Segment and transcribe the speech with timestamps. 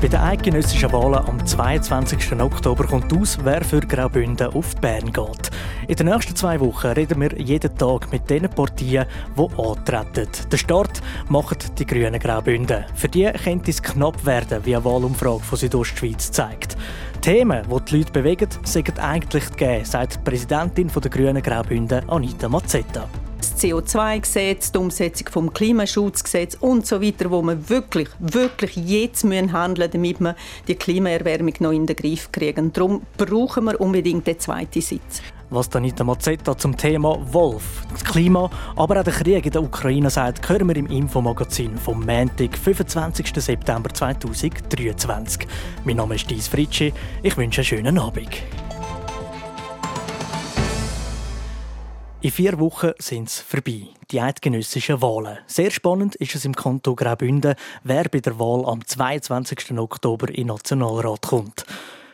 [0.00, 2.32] Bei den eidgenössischen Wahlen am 22.
[2.40, 5.50] Oktober kommt aus, wer für Graubünden auf Bern geht.
[5.88, 9.04] In den nächsten zwei Wochen reden wir jeden Tag mit den Partien,
[9.36, 10.26] die antreten.
[10.50, 12.86] Den Start machen die Grünen Graubünden.
[12.94, 16.78] Für die könnte es knapp werden, wie eine Wahlumfrage von Südostschweiz zeigt.
[17.20, 22.48] Themen, die die Leute bewegen, sind eigentlich gegeben, sagt die Präsidentin der Grünen Graubünden, Anita
[22.48, 23.06] Mazzetta
[23.60, 29.90] CO2-Gesetz, die Umsetzung des Klimaschutzgesetzes und so weiter, wo wir wirklich, wirklich jetzt müssen handeln
[29.90, 30.34] damit wir
[30.66, 32.72] die Klimaerwärmung noch in den Griff kriegen.
[32.72, 35.20] Darum brauchen wir unbedingt den zweiten Sitz.
[35.50, 40.08] Was Danita Mazzetta zum Thema Wolf, das Klima, aber auch der Krieg in der Ukraine
[40.08, 43.32] sagt, hören wir im Infomagazin vom Montag, 25.
[43.34, 45.46] September 2023.
[45.84, 46.92] Mein Name ist Dies Fritschi.
[47.22, 48.30] Ich wünsche einen schönen Abend.
[52.22, 55.38] In vier Wochen sind es vorbei, die eidgenössischen Wahlen.
[55.46, 59.78] Sehr spannend ist es im Kanton Graubünden, wer bei der Wahl am 22.
[59.78, 61.64] Oktober in den Nationalrat kommt.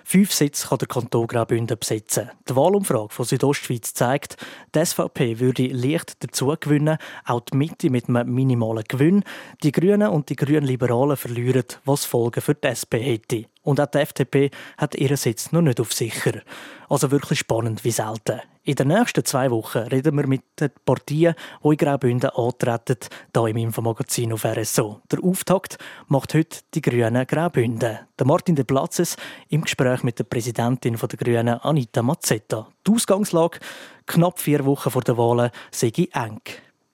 [0.04, 2.30] Fünf Sitze kann der Kanton Graubünden besetzen.
[2.48, 4.36] Die Wahlumfrage von Südostschweiz zeigt,
[4.76, 9.24] die SVP würde leicht dazu gewinnen, auch die Mitte mit einem minimalen Gewinn.
[9.64, 13.46] Die Grünen und die Grünliberalen verlieren, was Folgen für die SP hätte.
[13.64, 16.42] Und auch die FDP hat ihren Sitz noch nicht auf sicher.
[16.88, 18.40] Also wirklich spannend wie selten.
[18.66, 22.96] In den nächsten zwei Wochen reden wir mit den Partien, die in Graubünden antreten,
[23.32, 25.02] hier im Infomagazin auf RSO.
[25.08, 25.78] Der Auftakt
[26.08, 28.00] macht heute die Grünen Graubünden.
[28.18, 29.16] Der Martin de Platzes
[29.50, 32.66] im Gespräch mit der Präsidentin der Grünen, Anita Mazzetta.
[32.84, 33.60] Die Ausgangslage,
[34.04, 36.40] knapp vier Wochen vor der Wahlen, sei eng.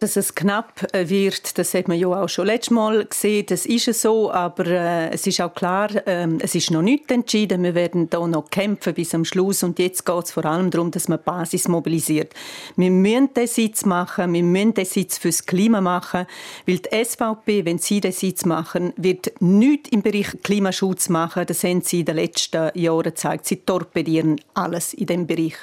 [0.03, 3.47] Dass es knapp äh, wird, das hat man ja auch schon letztes Mal gesehen.
[3.49, 7.63] Das ist so, aber äh, es ist auch klar, äh, es ist noch nicht entschieden.
[7.63, 9.63] Wir werden da noch kämpfen bis am Schluss.
[9.63, 12.35] Und jetzt geht es vor allem darum, dass man Basis mobilisiert.
[12.75, 16.27] Wir müssen den Sitz machen, wir müssen den Sitz fürs Klima machen,
[16.67, 21.47] weil die SVP, wenn sie den Sitz machen, wird nichts im Bereich Klimaschutz machen.
[21.47, 23.47] Das haben sie in den letzten Jahren gezeigt.
[23.47, 25.55] Sie torpedieren alles in diesem Bereich.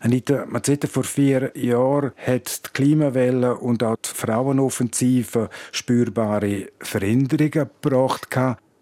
[0.00, 8.28] Anita Mazzetta, vor vier Jahren hat die Klimawelle und auch Frauenoffensive spürbare Veränderungen gebracht.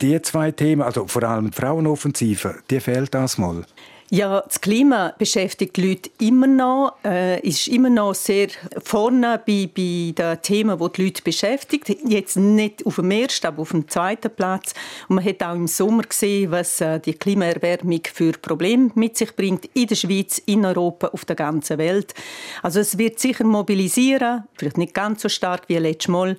[0.01, 3.65] Die zwei Themen, also vor allem Frauenoffensive, die fehlt das mal.
[4.15, 8.49] Ja, das Klima beschäftigt die Leute immer noch, äh, ist immer noch sehr
[8.84, 11.89] vorne bei, bei den Themen, die die Leute beschäftigt.
[12.06, 14.75] Jetzt nicht auf dem ersten, aber auf dem zweiten Platz.
[15.09, 19.34] Und man hat auch im Sommer gesehen, was äh, die Klimaerwärmung für Probleme mit sich
[19.34, 22.12] bringt in der Schweiz, in Europa, auf der ganzen Welt.
[22.62, 26.37] Also es wird sicher mobilisieren, vielleicht nicht ganz so stark wie letztes Mal.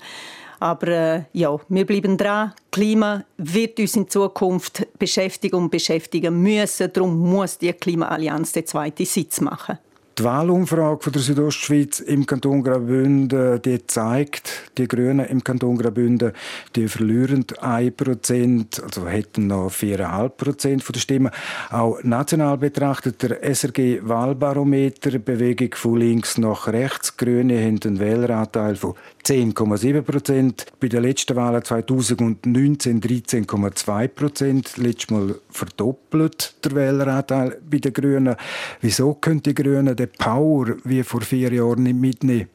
[0.63, 2.53] Aber äh, ja, wir bleiben dran.
[2.71, 6.89] Klima wird uns in Zukunft beschäftigen und beschäftigen müssen.
[6.93, 9.77] Darum muss die Klimaallianz den zweiten Sitz machen.
[10.19, 16.33] Die Wahlumfrage der Südostschweiz im Kanton Graubünden die zeigt, die Grünen im Kanton Graubünden
[16.75, 21.31] die verlieren 1%, also hätten noch 4,5% der Stimmen.
[21.71, 27.17] Auch national betrachtet der SRG-Wahlbarometer Bewegung von links nach rechts.
[27.17, 28.93] Grüne haben einen Wähleranteil von
[29.25, 38.35] 10,7% Bei den letzten Wahlen 2019 13,2 Letztes Mal verdoppelt der Wähleranteil bei den Grünen.
[38.81, 42.49] Wieso können die Grünen den Power wie vor vier Jahren nicht mitnehmen?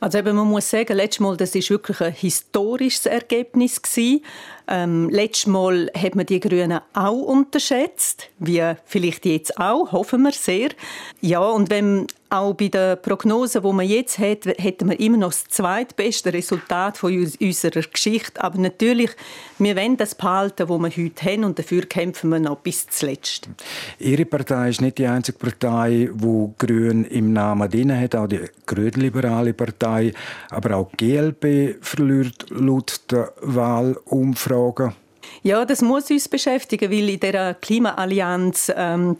[0.00, 4.24] Also eben, man muss sagen, letztes Mal das ist wirklich ein historisches Ergebnis gewesen.
[4.68, 10.32] Ähm, letztes Mal hat man die Grünen auch unterschätzt, wie vielleicht jetzt auch, hoffen wir
[10.32, 10.70] sehr.
[11.20, 15.30] Ja, und wenn auch bei den Prognosen, die man jetzt hat, hätten wir immer noch
[15.30, 18.42] das zweitbeste Resultat von unserer Geschichte.
[18.42, 19.10] Aber natürlich,
[19.58, 23.48] wir wollen das behalten, was wir heute haben, und dafür kämpfen wir noch bis zuletzt.
[23.98, 28.40] Ihre Partei ist nicht die einzige Partei, die Grün im Namen drin hat, auch die
[28.66, 30.12] grünliberale Partei,
[30.50, 33.32] aber auch die GLP verliert laut der
[34.56, 34.96] Wahlumfragen.
[35.42, 39.16] Ja, das muss uns beschäftigen, weil in der Klimaallianz ähm,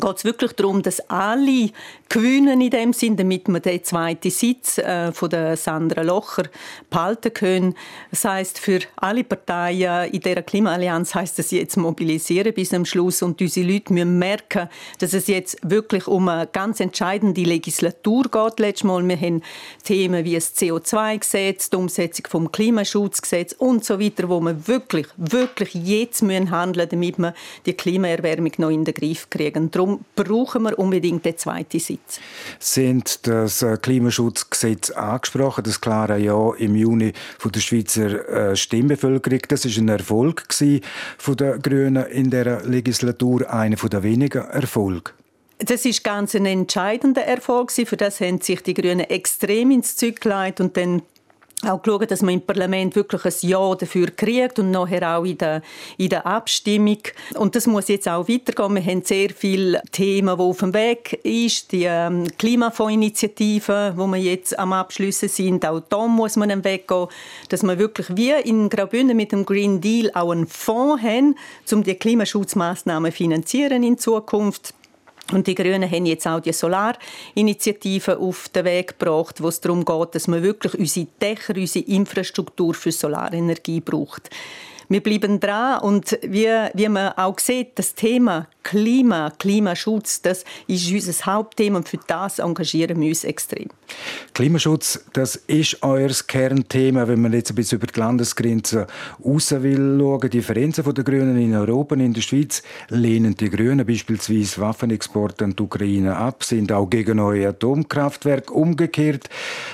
[0.00, 1.70] geht es wirklich darum, dass alle
[2.08, 6.44] gewinnen in dem Sinn, damit wir den zweiten Sitz äh, von der Sandra Locher
[6.90, 7.74] behalten können.
[8.10, 13.22] Das heißt für alle Parteien in der Klimaallianz heißt es jetzt mobilisieren bis zum Schluss
[13.22, 14.68] und unsere Leute müssen merken,
[14.98, 18.60] dass es jetzt wirklich um eine ganz entscheidende Legislatur geht.
[18.60, 19.42] Letztes Mal wir haben
[19.84, 25.74] Themen wie das CO2-Gesetz, die Umsetzung vom Klimaschutzgesetz und so weiter, wo wir wirklich, wirklich
[25.74, 27.34] jetzt müssen handeln, damit wir
[27.66, 29.70] die Klimaerwärmung noch in den Griff kriegen.
[29.70, 32.18] Darum Darum brauchen wir unbedingt den zweiten Sitz.
[32.58, 39.40] Sind das äh, Klimaschutzgesetz angesprochen, das klare Ja im Juni von der Schweizer äh, Stimmbevölkerung.
[39.48, 40.46] Das ist ein Erfolg
[41.18, 45.10] von der Grünen in der Legislatur, einer der wenigen Erfolge.
[45.58, 47.70] Das ist ganz ein entscheidender Erfolg.
[47.70, 51.02] Für das haben sich die Grünen extrem ins Zeug gelegt und dann
[51.66, 55.38] auch geschaut, dass man im Parlament wirklich ein Ja dafür kriegt und nachher auch in
[55.38, 55.62] der,
[55.96, 56.98] in der Abstimmung.
[57.34, 58.74] Und das muss jetzt auch weitergehen.
[58.74, 61.72] Wir haben sehr viele Themen, die auf dem Weg sind.
[61.72, 66.88] Die ähm, Klimafondsinitiative, wo wir jetzt am Abschliessen sind, auch da muss man einen Weg
[66.88, 67.06] gehen,
[67.48, 71.36] dass wir wirklich wie in Graubünden mit dem Green Deal auch einen Fonds haben,
[71.72, 74.74] um die Klimaschutzmaßnahmen finanzieren in Zukunft
[75.32, 79.84] und die Grünen haben jetzt auch die Solarinitiative auf den Weg gebracht, wo es darum
[79.84, 84.30] geht, dass man wirklich unsere Dächer, unsere Infrastruktur für Solarenergie braucht.
[84.88, 90.90] Wir bleiben dran und wie, wie man auch sieht, das Thema Klima, Klimaschutz, das ist
[90.90, 93.68] unser Hauptthema und für das engagieren wir uns extrem.
[94.32, 98.86] Klimaschutz, das ist euer Kernthema, wenn man jetzt ein bisschen über die Landesgrenzen
[99.24, 100.18] raus will.
[100.24, 105.44] Die Differenzen der Grünen in Europa und in der Schweiz lehnen die Grünen beispielsweise Waffenexporte
[105.44, 108.52] an die Ukraine ab, sind auch gegen neue Atomkraftwerke.
[108.52, 109.28] Umgekehrt,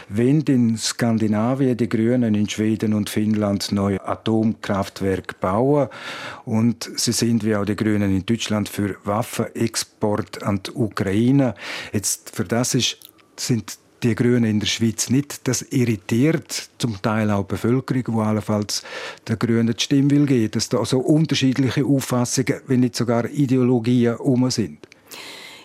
[0.08, 5.88] wenn in Skandinavien die Grünen in Schweden und Finnland neue Atomkraftwerke bauen
[6.44, 11.54] und sie sind wie auch die Grünen in Deutschland für Waffenexport an die Ukraine.
[11.92, 12.98] Jetzt für das ist,
[13.36, 15.46] sind die Grünen in der Schweiz nicht.
[15.46, 18.82] Das irritiert zum Teil auch die Bevölkerung, die allenfalls
[19.26, 24.16] der Grünen die Stimme will geben, dass da so unterschiedliche Auffassungen, wenn nicht sogar Ideologien
[24.16, 24.86] um sind.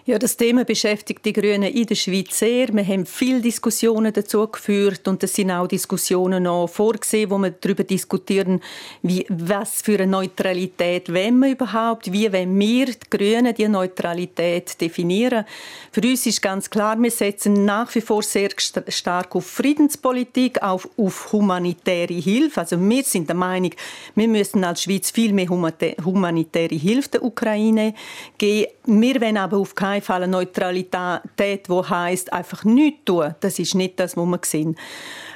[0.07, 2.67] Ja, das Thema beschäftigt die Grünen in der Schweiz sehr.
[2.71, 7.49] Wir haben viele Diskussionen dazu geführt und es sind auch Diskussionen noch vorgesehen, wo wir
[7.49, 8.61] darüber diskutieren,
[9.01, 14.79] wie, was für eine Neutralität wollen wir überhaupt, wie wollen wir, die Grünen, die Neutralität
[14.79, 15.43] definieren.
[15.91, 18.49] Für uns ist ganz klar, wir setzen nach wie vor sehr
[18.89, 22.59] stark auf Friedenspolitik, auf, auf humanitäre Hilfe.
[22.59, 23.71] Also wir sind der Meinung,
[24.13, 27.95] wir müssen als Schweiz viel mehr humanitäre Hilfe der Ukraine
[28.37, 28.71] geben.
[28.85, 33.35] Wir wollen aber auf keinen Fall eine Neutralität, die heisst, einfach nichts tun.
[33.39, 34.75] Das ist nicht das, was wir sehen.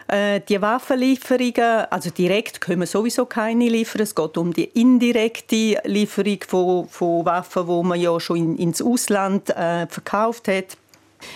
[0.07, 4.01] Äh, die Waffenlieferungen, also direkt können wir sowieso keine liefern.
[4.01, 8.81] Es geht um die indirekte Lieferung von, von Waffen, die man ja schon in, ins
[8.81, 10.77] Ausland äh, verkauft hat.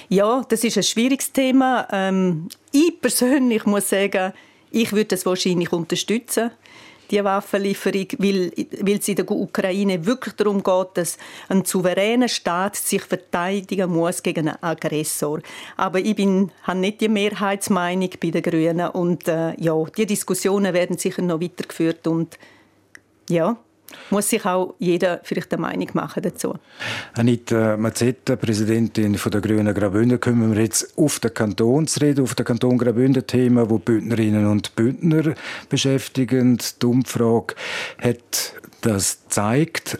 [0.10, 1.88] Ja, das ist ein schwieriges Thema.
[1.92, 4.34] Ähm, ich persönlich muss sagen,
[4.72, 6.52] ich würde das wahrscheinlich unterstützen
[7.12, 8.52] die Waffenlieferung, weil,
[8.82, 11.18] weil es in der Ukraine wirklich darum geht, dass
[11.50, 15.42] ein souveräner Staat sich verteidigen muss gegen einen Aggressor.
[15.78, 20.74] Aber ich bin, habe nicht die Mehrheitsmeinung bei den Grünen und äh, ja, die Diskussionen
[20.74, 22.38] werden sicher noch weitergeführt und
[23.30, 23.58] ja,
[24.10, 26.56] muss sich auch jeder vielleicht eine Meinung machen dazu.
[27.16, 32.78] Anita Mazzetta, Präsidentin der Grünen Graubünden, kommen wir jetzt auf den Kantonsrede, auf den Kanton
[32.78, 35.34] Graubünden-Thema, wo Bündnerinnen und Bündner
[35.70, 36.60] beschäftigen.
[36.82, 37.56] Die Umfrage
[38.02, 40.00] hat das gezeigt.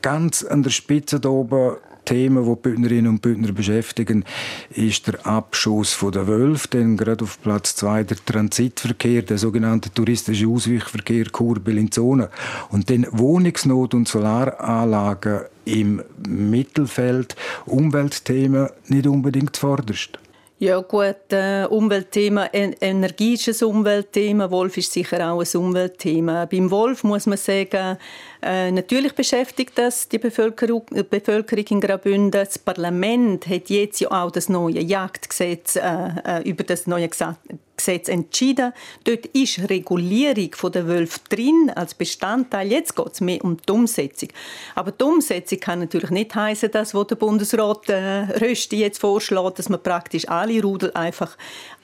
[0.00, 4.24] Ganz an der Spitze da oben Themen, die die Bündnerinnen und Bündner beschäftigen,
[4.70, 10.46] ist der Abschuss der Wölfe, dann gerade auf Platz zwei der Transitverkehr, der sogenannte touristische
[10.46, 12.28] Ausweichverkehr Kur-Bellinzona
[12.70, 20.18] und dann Wohnungsnot und Solaranlagen im Mittelfeld, Umweltthemen nicht unbedingt vorderst.
[20.62, 26.46] Ja gut, äh, Umweltthema, Energie ist ein Umweltthema, Wolf ist sicher auch ein Umweltthema.
[26.46, 27.98] Beim Wolf muss man sagen,
[28.42, 32.30] äh, natürlich beschäftigt das die Bevölkerung, die Bevölkerung in Graubünden.
[32.32, 35.80] Das Parlament hat jetzt ja auch das neue Jagdgesetz, äh,
[36.24, 38.72] äh über das neue Gesetz entschieden.
[39.04, 42.72] Dort ist Regulierung der Wölfe drin als Bestandteil.
[42.72, 44.30] Jetzt geht es mehr um die Umsetzung.
[44.74, 49.60] Aber die Umsetzung kann natürlich nicht heißen, dass wo der Bundesrat äh, Rösti jetzt vorschlägt,
[49.60, 51.36] dass man praktisch alle Rudel einfach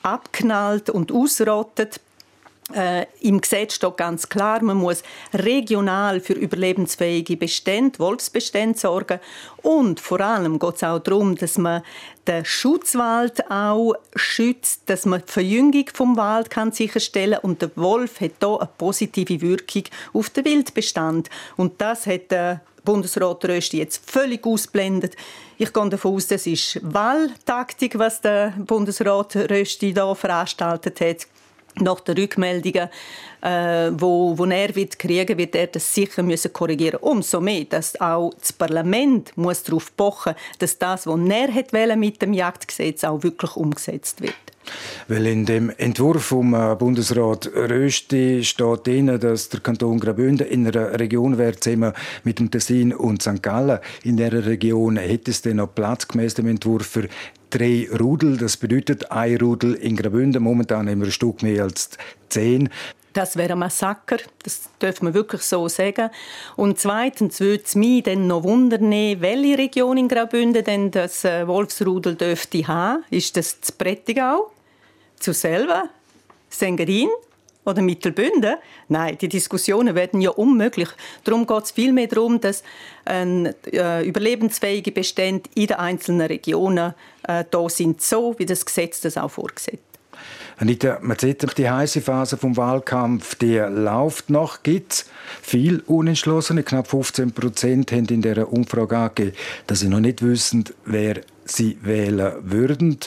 [0.03, 2.01] abknallt und ausrottet.
[2.75, 9.21] Äh, Im Gesetz steht ganz klar, man muss regional für überlebensfähige Bestände, Wolfsbestände sorgen.
[9.63, 11.83] Und vor allem geht es auch darum, dass man
[12.27, 18.21] den Schutzwald auch schützt, dass man die Verjüngung vom Wald kann sicherstellen und der Wolf
[18.21, 21.31] hat hier eine positive Wirkung auf den Wildbestand.
[21.57, 25.17] Und das hat der Bundesrat Rösti jetzt völlig ausblendet.
[25.57, 31.27] Ich gehe davon aus, das ist Wahltaktik, was der Bundesrat Rösti da veranstaltet hat.
[31.81, 32.89] Nach den Rückmeldungen,
[33.41, 36.99] äh, wo, wo er wird kriegen, wird er das sicher müssen korrigieren.
[37.01, 42.23] Umso mehr, dass auch das Parlament muss darauf pochen, dass das, was er hat mit
[42.23, 44.35] dem Jagdgesetz auch wirklich umgesetzt wird.
[45.09, 50.67] Weil in dem Entwurf vom äh, Bundesrat Rösti steht drin, dass der Kanton Graubünden in
[50.67, 51.93] einer Region wäre, zusammen
[52.25, 53.43] mit dem Tessin und St.
[53.43, 53.79] Gallen.
[54.03, 57.09] In dieser Region hätte es dann noch Platz gemäß dem Entwurf für
[57.51, 58.37] drei Rudel.
[58.37, 60.43] Das bedeutet ein Rudel in Graubünden.
[60.43, 61.91] Momentan haben wir ein Stück mehr als
[62.29, 62.69] zehn.
[63.13, 66.11] Das wäre ein Massaker, das dürfen wir wirklich so sagen.
[66.57, 71.47] Und zweitens würde es mich dann noch wundern, welche Region in Graubünden denn das äh,
[71.49, 73.03] Wolfsrudel dürfte haben.
[73.11, 74.53] Ist das das Prättigau,
[75.19, 75.89] zu selber,
[76.49, 77.09] Sengerin
[77.65, 78.57] oder Mittelbünden?
[78.89, 80.89] Nein, die Diskussionen werden ja unmöglich.
[81.25, 82.63] Darum geht es vielmehr darum, dass
[83.05, 89.01] ein, äh, überlebensfähige Bestände in den einzelnen Regionen äh, da sind, so wie das Gesetz
[89.01, 89.79] das auch vorgesehen
[90.61, 94.65] Anita, man sieht, die heiße Phase vom Wahlkampf, die läuft noch.
[94.65, 95.07] Gibt
[95.41, 99.37] viel Unentschlossene, knapp 15 Prozent haben in der Umfrage angegeben,
[99.69, 102.99] dass sie noch nicht wissen, wer sie wählen würden.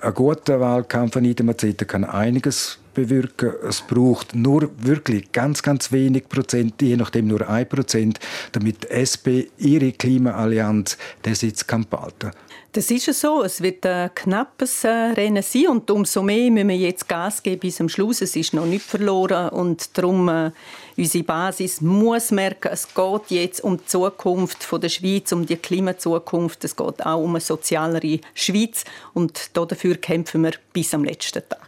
[0.00, 3.52] Ein guter Wahlkampf an Idemazete kann einiges bewirken.
[3.68, 8.18] Es braucht nur wirklich ganz, ganz wenig Prozent, je nachdem nur ein Prozent,
[8.52, 9.26] damit die SP
[9.58, 12.30] ihre Klimaallianz den Sitz kann behalten
[12.72, 13.42] das ist es so.
[13.42, 17.60] Es wird ein knappes äh, Rennen sein und umso mehr müssen wir jetzt Gas geben
[17.60, 18.20] bis zum Schluss.
[18.20, 20.50] Es ist noch nicht verloren und darum äh,
[20.96, 26.62] unsere Basis muss merken, es geht jetzt um die Zukunft der Schweiz, um die Klimazukunft.
[26.64, 31.67] Es geht auch um eine sozialere Schweiz und dafür kämpfen wir bis am letzten Tag.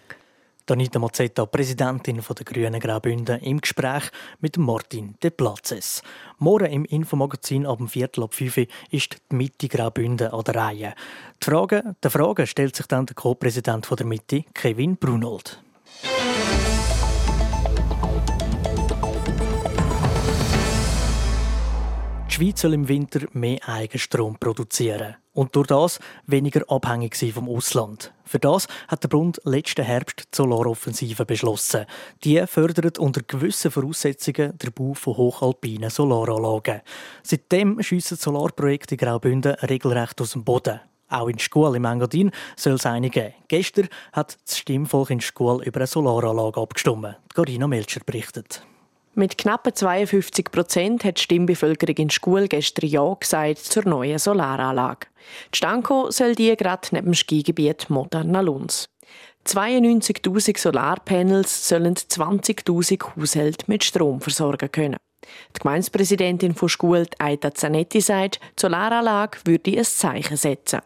[0.71, 4.05] Danita Mazzetta, Präsidentin der Grünen Graubünden, im Gespräch
[4.39, 6.01] mit Martin De Platzes.
[6.39, 10.95] Morgen im Infomagazin ab dem Viertel ab 5 ist die Mitte Graubünden an der Reihe.
[11.43, 15.61] Die Frage, der Frage stellt sich dann der Co-Präsident der Mitte, Kevin Brunold.
[22.29, 27.49] Die Schweiz soll im Winter mehr Eigenstrom produzieren und durch das weniger abhängig sein vom
[27.49, 28.13] Ausland.
[28.27, 31.87] Für das hat der Bund letzten Herbst die Solaroffensive beschlossen.
[32.25, 36.83] Die fördert unter gewissen Voraussetzungen den Bau von hochalpinen Solaranlagen.
[37.23, 40.81] Seitdem schiessen Solarprojekte in Graubünden regelrecht aus dem Boden.
[41.09, 43.09] Auch in Schule im Engadin soll es eine.
[43.49, 47.17] Gestern hat das Stimmvolk in Schule über eine Solaranlage abgestimmt.
[47.35, 48.63] Carina Melcher berichtet.
[49.15, 55.09] Mit knapp 52 Prozent hat die Stimmbevölkerung in Schule gestern Ja gesagt zur neuen Solaranlage.
[55.53, 58.89] Die Stanko soll die gerade neben dem Skigebiet Moderna Luns.
[59.47, 64.97] 92.000 Solarpanels sollen 20.000 Haushalte mit Strom versorgen können.
[65.57, 70.81] Die Gemeindepräsidentin von Schule, Aida Zanetti, sagt, die Solaranlage würde ein Zeichen setzen.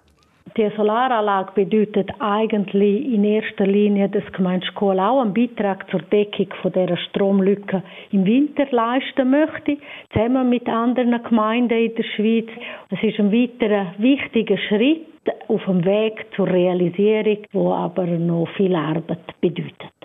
[0.57, 6.49] Die Solaranlage bedeutet eigentlich in erster Linie, dass die Gemeindeschule auch einen Beitrag zur Deckung
[6.63, 7.83] von der Stromlücke
[8.13, 9.79] im Winter leisten möchte,
[10.13, 12.47] zusammen mit anderen Gemeinden in der Schweiz.
[12.91, 15.07] Es ist ein weiterer wichtiger Schritt
[15.49, 20.04] auf dem Weg zur Realisierung, wo aber noch viel Arbeit bedeutet.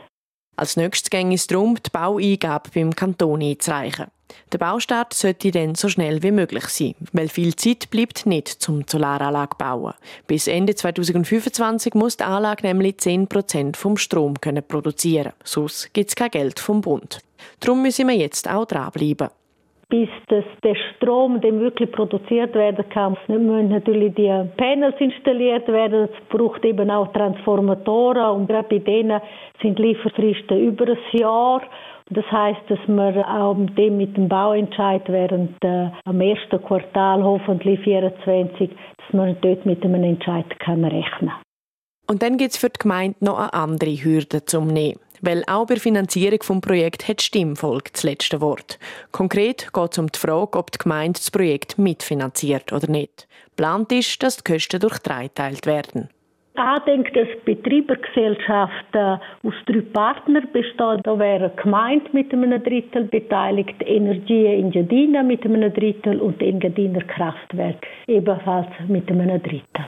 [0.59, 4.07] Als nächstes ging es darum, die Baueingabe beim Kanton einzureichen.
[4.51, 8.83] Der Baustart sollte dann so schnell wie möglich sein, weil viel Zeit bleibt nicht zum
[8.85, 9.93] Solaranlage bauen.
[10.27, 15.31] Bis Ende 2025 muss die Anlage nämlich 10% vom Strom können produzieren.
[15.45, 17.21] Sonst gibt es kein Geld vom Bund.
[17.61, 19.29] Darum müssen wir jetzt auch dranbleiben
[19.89, 26.09] bis das, der Strom dem wirklich produziert werden kann, müssen natürlich die Panels installiert werden.
[26.13, 29.19] Es braucht eben auch Transformatoren und gerade bei denen
[29.61, 31.63] sind Lieferfristen über ein Jahr.
[32.11, 37.23] Das heißt, dass wir auch mit dem, mit dem Bauentscheid während äh, am ersten Quartal
[37.23, 41.31] hoffentlich 24, dass man dort mit einem Entscheid kann rechnen.
[42.07, 44.99] Und dann gibt es für die Gemeinde noch eine andere Hürde zum Nehmen.
[45.21, 48.79] Weil auch bei der Finanzierung des Projekts hat Stimmvolk das letzte Wort.
[49.11, 53.27] Konkret geht es um die Frage, ob die Gemeinde das Projekt mitfinanziert oder nicht.
[53.55, 56.09] Plant ist, dass die Kosten durch drei geteilt werden.
[56.55, 61.05] Andenkt, dass die Betreibergesellschaft äh, aus drei Partnern besteht.
[61.05, 67.01] Da wäre die Gemeinde mit einem Drittel beteiligt, Energie Engadina mit einem Drittel und Engadiner
[67.03, 69.85] Kraftwerk ebenfalls mit einem Drittel.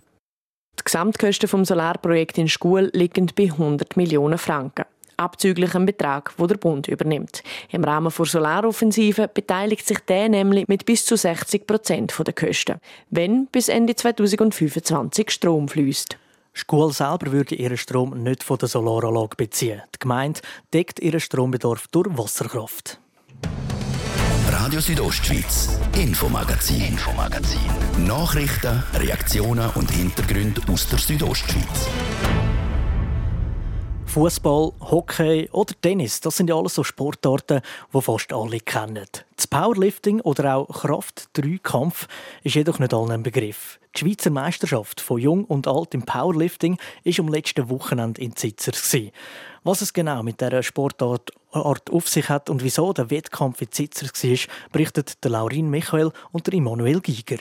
[0.80, 4.86] Die Gesamtkosten vom Solarprojekt in Schule liegen bei 100 Millionen Franken
[5.22, 7.44] abzüglich Betrag, wo der Bund übernimmt.
[7.70, 12.80] Im Rahmen der Solaroffensive beteiligt sich der nämlich mit bis zu 60 Prozent der Kosten,
[13.10, 16.18] wenn bis Ende 2025 Strom fließt.
[16.54, 19.82] Schule selber würde ihren Strom nicht von der Solaranlage beziehen.
[19.96, 20.42] Die Gemeinde
[20.74, 23.00] deckt ihren Strombedarf durch Wasserkraft.
[24.52, 27.60] Radio Südostschweiz, Infomagazin, Infomagazin.
[28.06, 31.88] Nachrichten, Reaktionen und Hintergründe aus der Südostschweiz.
[34.12, 37.62] Fußball, Hockey oder Tennis, das sind ja alles so Sportarten,
[37.94, 39.06] die fast alle kennen.
[39.38, 42.10] Das Powerlifting oder auch Kraft-3-Kampf
[42.44, 43.80] ist jedoch nicht allen ein Begriff.
[43.96, 48.98] Die Schweizer Meisterschaft von Jung und Alt im Powerlifting war am letzten Wochenende in Zitzers.
[49.64, 54.12] Was es genau mit dieser Sportart auf sich hat und wieso der Wettkampf in Zitzers
[54.26, 57.40] war, berichtet der Laurin Michael und der Immanuel Giger.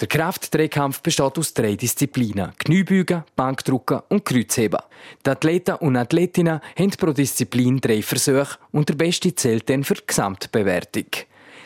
[0.00, 4.80] Der Kraftdrehkampf besteht aus drei Disziplinen: Kniebeugen, Bankdrücken und Kreuzheben.
[5.24, 9.94] Die Athleten und Athletinnen haben pro Disziplin drei Versuche und der Beste zählt dann für
[9.94, 11.06] die Gesamtbewertung.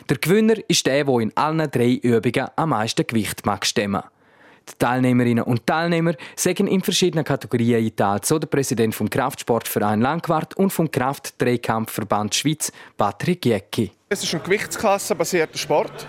[0.07, 4.03] Der Gewinner ist der, der in allen drei Übungen am meisten Gewicht mag stemmen.
[4.69, 10.55] Die Teilnehmerinnen und Teilnehmer sagen in verschiedenen Kategorien eingeteilt, so der Präsident vom Kraftsportverein Langquart
[10.55, 13.91] und vom Kraftdrehkampfverband Schweiz, Patrick Jäcki.
[14.09, 16.07] Es ist ein gewichtsklassenbasierter Sport.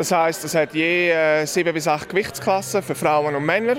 [0.00, 3.76] Das heißt, es hat je äh, sieben bis acht Gewichtsklassen für Frauen und Männer.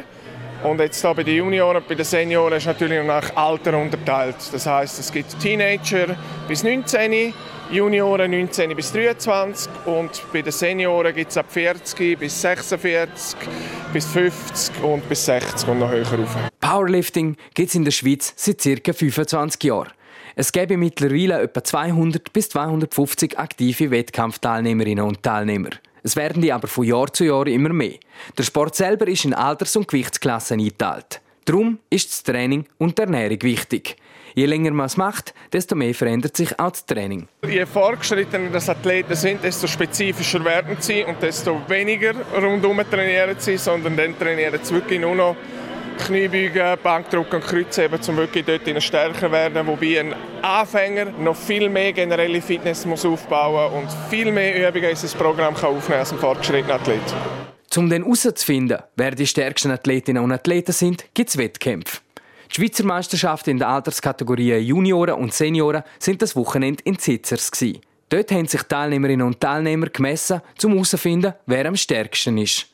[0.63, 4.35] Und jetzt hier bei den Junioren, bei den Senioren ist natürlich nach Alter unterteilt.
[4.53, 6.15] Das heißt, es gibt Teenager
[6.47, 7.33] bis 19,
[7.71, 13.39] Junioren 19 bis 23 und bei den Senioren gibt es ab 40 bis 46,
[13.91, 16.37] bis 50 und bis 60 und noch höher rauf.
[16.59, 18.93] Powerlifting gibt es in der Schweiz seit ca.
[18.93, 19.89] 25 Jahren.
[20.35, 25.71] Es gäbe mittlerweile etwa 200 bis 250 aktive Wettkampfteilnehmerinnen und Teilnehmer.
[26.03, 27.95] Es werden die aber von Jahr zu Jahr immer mehr.
[28.37, 31.21] Der Sport selber ist in Alters- und Gewichtsklassen eingeteilt.
[31.45, 33.97] Darum ist das Training und die Ernährung wichtig.
[34.33, 37.27] Je länger man es macht, desto mehr verändert sich auch das Training.
[37.45, 43.57] Je fortgeschrittener das Athleten sind, desto spezifischer werden sie und desto weniger rundum trainieren sie,
[43.57, 45.35] sondern dann trainieren sie wirklich nur noch
[45.97, 49.65] Kniebeugen, Bankdruck und Kreuzheben, um wirklich dort stärker werden.
[49.67, 54.95] Wobei ein Anfänger noch viel mehr generelle Fitness muss aufbauen und viel mehr Übungen in
[54.95, 57.01] sein Programm kann aufnehmen als ein fortgeschrittener Athlet.
[57.75, 61.99] Um dann herauszufinden, wer die stärksten Athletinnen und Athleten sind, gibt es Wettkämpfe.
[62.49, 67.49] Die Schweizer Meisterschaften in den Alterskategorien Junioren und Senioren sind das Wochenende in Zitzers.
[68.09, 72.67] Dort haben sich Teilnehmerinnen und Teilnehmer gemessen, um herauszufinden, wer am stärksten ist.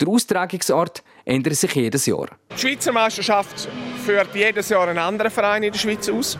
[0.00, 2.28] Der Austragungsort ändert sich jedes Jahr.
[2.52, 3.68] Die Schweizer Meisterschaft
[4.04, 6.38] führt jedes Jahr einen anderen Verein in der Schweiz aus.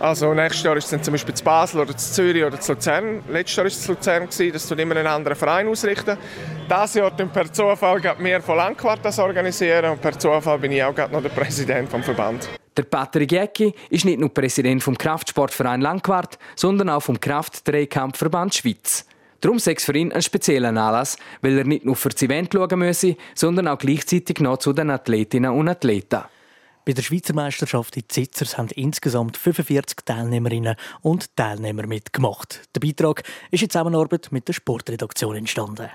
[0.00, 3.22] Also nächstes Jahr ist es zum Beispiel zu Basel oder zu Zürich oder zu Luzern.
[3.30, 6.18] Letztes Jahr war es zu Luzern, das tut immer einen anderen Verein ausrichten.
[6.68, 10.82] Dieses Jahr dann per Zufall mehr von Langquart das organisieren und per Zufall bin ich
[10.82, 12.48] auch noch der Präsident vom Verband.
[12.76, 19.06] Der Patrick Jäcki ist nicht nur Präsident vom Kraftsportverein Langquart, sondern auch vom Kraftdrehkampfverband Schweiz.
[19.44, 22.50] Darum sei es für ihn ein spezieller Anlass, weil er nicht nur für das Event
[22.50, 26.22] schauen müsse, sondern auch gleichzeitig noch zu den Athletinnen und Athleten.
[26.86, 32.62] Bei der Schweizer Meisterschaft in Zitzers haben insgesamt 45 Teilnehmerinnen und Teilnehmer mitgemacht.
[32.74, 35.90] Der Beitrag ist in Zusammenarbeit mit der Sportredaktion entstanden.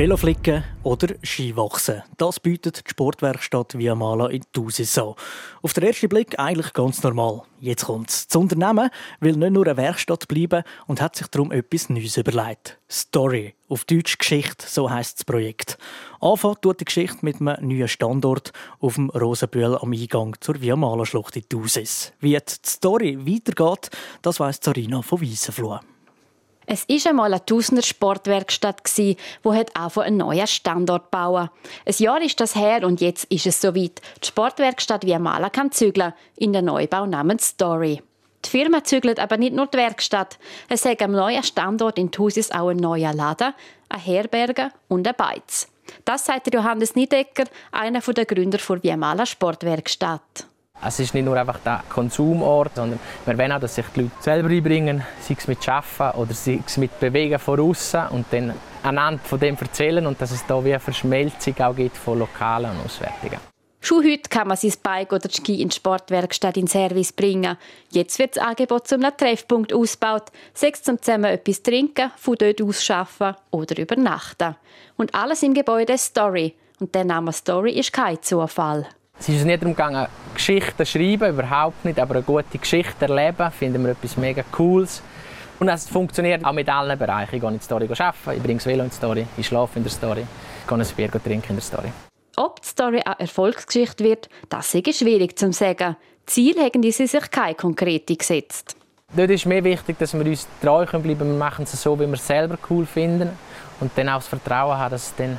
[0.00, 2.02] Veloflicken oder Skiwachsen.
[2.16, 5.12] Das bietet die Sportwerkstatt Viamala in Thusis an.
[5.60, 7.42] Auf den ersten Blick eigentlich ganz normal.
[7.60, 8.26] Jetzt kommt's.
[8.26, 8.88] Das Unternehmen
[9.20, 12.78] will nicht nur eine Werkstatt bleiben und hat sich darum etwas Neues überlegt.
[12.90, 13.54] Story.
[13.68, 15.76] Auf Deutsch Geschichte, so heisst das Projekt.
[16.18, 21.36] Anfangen tut die Geschichte mit einem neuen Standort auf dem Rosenbühl am Eingang zur Viamala-Schlucht
[21.36, 22.14] in Thusis.
[22.20, 23.90] Wie die Story weitergeht,
[24.22, 25.80] das weiss Sarina von Weissenfloh.
[26.72, 29.16] Es ist einmal eine Tausender Sportwerkstatt die
[29.74, 31.50] auch einen neuen Standort bauen.
[31.84, 34.00] Ein Jahr ist das her und jetzt ist es soweit.
[34.22, 38.00] Die Sportwerkstatt Viamala kann zügeln in den Neubau namens Story.
[38.44, 40.38] Die Firma zügelt aber nicht nur die Werkstatt.
[40.68, 43.52] Es hat am neuen Standort in Thusis auch ein neuer Laden,
[43.88, 45.66] eine Herberge und ein Beiz.
[46.04, 50.46] Das sagt Johannes Niedecker, einer der Gründer der Viamala Sportwerkstatt.
[50.82, 54.12] Es ist nicht nur einfach der Konsumort, sondern wir wollen auch, dass sich die Leute
[54.20, 58.54] selber einbringen, sei es mit Arbeiten oder sei es mit Bewegen von außen und dann
[58.82, 62.70] anhand von dem erzählen und dass es da wie eine Verschmelzung auch gibt von Lokalen
[62.70, 63.38] und Auswärtigen.
[63.82, 67.56] Schon heute kann man sein Bike oder Ski in die Sportwerkstatt in Service bringen.
[67.90, 72.90] Jetzt wird das Angebot zum Treffpunkt ausgebaut, sechs zum zusammen etwas trinken, von dort aus
[72.90, 74.54] arbeiten oder übernachten.
[74.96, 76.54] Und alles im Gebäude Story.
[76.78, 78.86] Und der Name Story ist kein Zufall.
[79.20, 83.50] Es ist nicht darum gegangen, Geschichten zu schreiben, überhaupt nicht, aber eine gute Geschichte erleben,
[83.50, 85.02] finden wir etwas mega Cooles.
[85.58, 87.34] Und es funktioniert auch mit allen Bereichen.
[87.34, 89.78] Ich gehe in die Story arbeiten, ich bringe das Velo in die Story, ich schlafe
[89.78, 90.24] in der Story,
[90.62, 91.92] ich gehe ein Bier trinken in der Story.
[92.38, 95.96] Ob die Story eine Erfolgsgeschichte wird, das ist schwierig zu sagen.
[96.24, 98.74] Ziel haben sie sich keine konkrete gesetzt.
[99.14, 101.32] Dort ist mir wichtig, dass wir uns treu bleiben können.
[101.32, 103.28] Wir machen es so, wie wir es selber cool finden.
[103.80, 105.38] Und dann auch das Vertrauen haben, dass es dann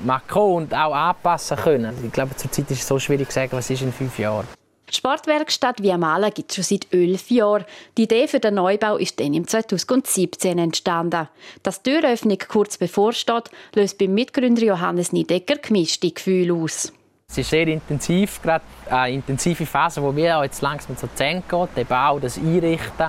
[0.00, 1.94] machen und auch anpassen können.
[2.04, 4.46] Ich glaube, zurzeit ist es so schwierig zu sagen, was ist in fünf Jahren.
[4.90, 7.64] Die Sportwerkstatt Viamala gibt es schon seit elf Jahren.
[7.96, 11.28] Die Idee für den Neubau ist dann im 2017 entstanden.
[11.62, 16.92] Dass die Türöffnung kurz bevorsteht, löst beim Mitgründer Johannes Niedecker gemischte Gefühle aus.
[17.28, 21.68] Es ist sehr intensiv, gerade eine intensive Phase, wo wir jetzt langsam zu Zehn geht,
[21.76, 23.08] der Bau, das Einrichten.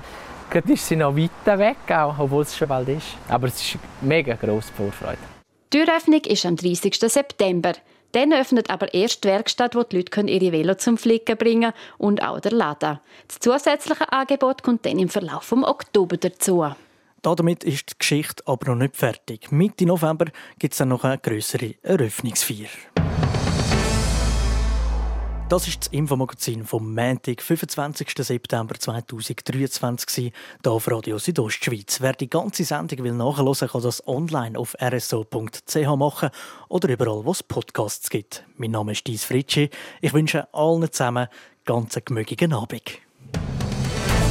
[0.50, 3.17] Gerade ist sie noch weiter weg, auch, obwohl es schon bald ist.
[3.28, 5.35] Aber es ist eine mega grosse Vorfreude.
[5.73, 6.95] Die Türöffnung ist am 30.
[6.99, 7.73] September.
[8.12, 11.73] Dann öffnet aber erst die Werkstatt, wo die Leute ihre Velo zum Flicken bringen können
[11.97, 12.99] und auch der Laden.
[13.28, 16.65] Das zusätzliche Angebot kommt dann im Verlauf des Oktober dazu.
[17.21, 19.51] Damit ist die Geschichte aber noch nicht fertig.
[19.51, 20.28] Mitte November
[20.60, 22.69] gibt es dann noch eine größere Eröffnungsfeier.
[25.56, 28.10] Das ist das Infomagazin vom Montag, 25.
[28.18, 32.02] September 2023, hier auf Radio Südostschweiz.
[32.02, 36.30] Wer die ganze Sendung will nachhören kann das online auf rso.ch machen
[36.68, 38.44] oder überall, wo es Podcasts gibt.
[38.58, 39.70] Mein Name ist Dies Fritschi.
[40.02, 41.30] Ich wünsche allen zusammen
[41.63, 43.00] ganz einen gemögigen Abend.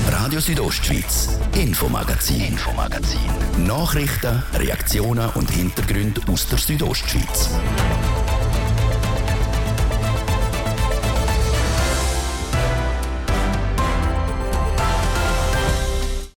[0.09, 3.67] Radio Südostschweiz, Infomagazin, Infomagazin.
[3.67, 7.49] Nachrichten, Reaktionen und Hintergründe aus der Südostschweiz.